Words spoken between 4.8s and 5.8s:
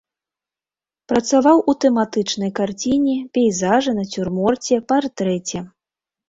партрэце.